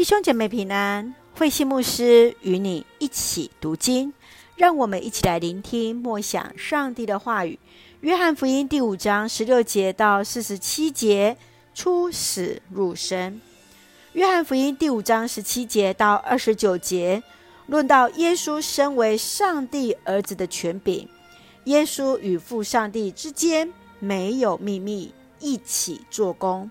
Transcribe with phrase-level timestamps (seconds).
[0.00, 4.14] 弟兄姐妹平安，慧心牧师与你一起读经，
[4.56, 7.58] 让我们一起来聆听默想上帝的话语。
[8.00, 11.36] 约翰福音第五章十六节到四十七节，
[11.74, 13.42] 出死入生。
[14.14, 17.22] 约翰福音第五章十七节到二十九节，
[17.66, 21.06] 论到耶稣身为上帝儿子的权柄，
[21.64, 26.70] 耶稣与父上帝之间没有秘密，一起做工。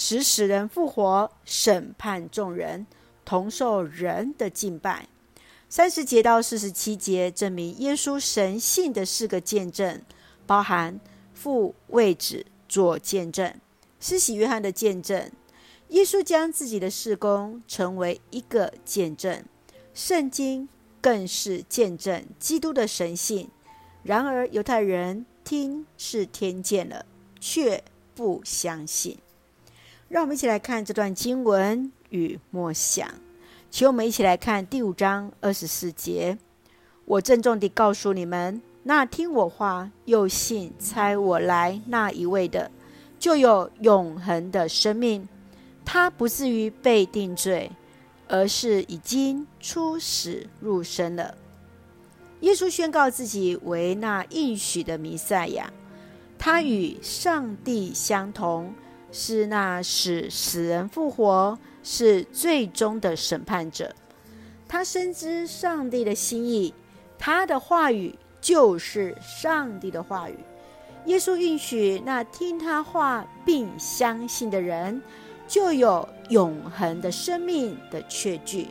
[0.00, 2.86] 使死人复活，审判众人，
[3.24, 5.08] 同受人的敬拜。
[5.68, 10.00] 三十节到四十七节证明耶稣神性的四个见证，
[10.46, 11.00] 包含
[11.34, 13.52] 父为子做见证，
[13.98, 15.32] 施洗约翰的见证，
[15.88, 19.44] 耶稣将自己的事工成为一个见证，
[19.92, 20.68] 圣经
[21.00, 23.50] 更是见证基督的神性。
[24.04, 27.04] 然而犹太人听是听见了，
[27.40, 27.82] 却
[28.14, 29.18] 不相信。
[30.08, 33.06] 让我们一起来看这段经文与默想，
[33.70, 36.38] 请我们一起来看第五章二十四节。
[37.04, 42.70] 我郑重地告诉你们，那听我话又信差我来那一位的，
[43.18, 45.28] 就有永恒的生命。
[45.84, 47.70] 他不至于被定罪，
[48.28, 51.34] 而是已经出死入生了。
[52.40, 55.70] 耶稣宣告自己为那应许的弥赛亚，
[56.38, 58.72] 他与上帝相同。
[59.10, 63.94] 是那使死人复活，是最终的审判者。
[64.68, 66.74] 他深知上帝的心意，
[67.18, 70.36] 他的话语就是上帝的话语。
[71.06, 75.00] 耶稣允许那听他话并相信的人，
[75.46, 78.68] 就有永恒的生命的确据。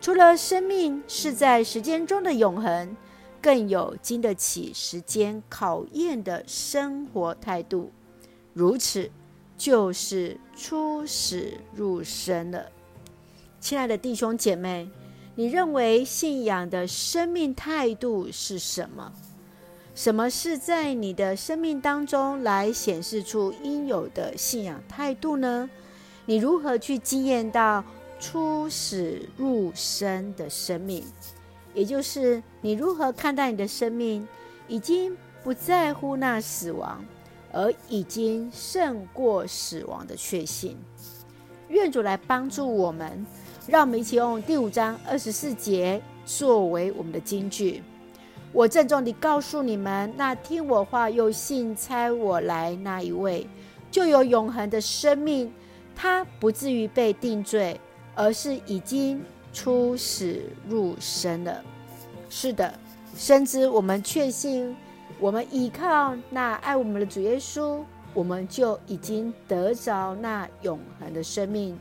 [0.00, 2.96] 除了生命是在时间中的永恒，
[3.42, 7.92] 更有经得起时间考验的生活态度。
[8.54, 9.10] 如此。
[9.62, 12.66] 就是出始入生了，
[13.60, 14.90] 亲爱的弟兄姐妹，
[15.36, 19.12] 你认为信仰的生命态度是什么？
[19.94, 25.70] 什么是在你的生命当中来显示出应有的信仰态度呢？
[26.26, 27.84] 你如何去经验到
[28.18, 31.04] 出始入生的生命？
[31.72, 34.26] 也就是你如何看待你的生命，
[34.66, 37.04] 已经不在乎那死亡。
[37.52, 40.76] 而已经胜过死亡的确信，
[41.68, 43.24] 愿主来帮助我们，
[43.66, 47.82] 让我们一起用第五章二十四节作为我们的金句。
[48.52, 53.46] 我郑重地告诉你们，那听我话又信差我来那一位，
[53.90, 55.52] 就有永恒的生命。
[55.94, 57.78] 他不至于被定罪，
[58.14, 61.62] 而是已经出死入生了。
[62.30, 62.72] 是的，
[63.14, 64.74] 深知我们确信。
[65.18, 67.80] 我们依靠那爱我们的主耶稣，
[68.12, 71.78] 我们就已经得着那永恒的生命。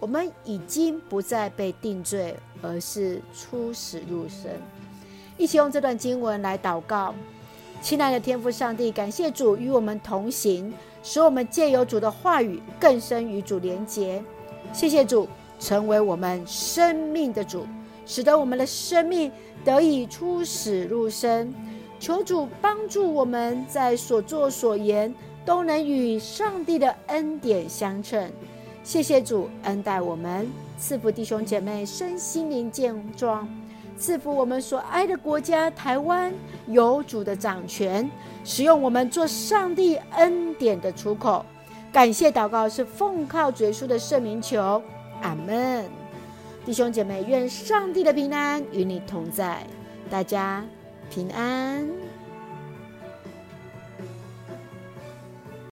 [0.00, 4.50] 我们已经不再被定罪，而是出死入生。
[5.38, 7.14] 一起用这段经文来祷告，
[7.80, 10.70] 亲爱的天父上帝，感谢主与我们同行，
[11.02, 14.22] 使我们借由主的话语更深与主连结。
[14.74, 15.26] 谢谢主
[15.58, 17.66] 成为我们生命的主，
[18.04, 19.32] 使得我们的生命
[19.64, 21.54] 得以出死入生。
[21.98, 28.30] 求主帮助我们在所作所言都能与上帝的恩典相称。
[28.82, 30.46] 谢谢主恩待我们，
[30.78, 33.48] 赐福弟兄姐妹身心灵健壮，
[33.96, 36.32] 赐福我们所爱的国家台湾
[36.66, 38.10] 有主的掌权，
[38.44, 41.44] 使用我们做上帝恩典的出口。
[41.90, 44.82] 感谢祷告是奉靠主耶稣的圣名求，
[45.22, 45.86] 阿门。
[46.66, 49.62] 弟兄姐妹，愿上帝的平安与你同在，
[50.10, 50.64] 大家。
[51.10, 52.13] 平安。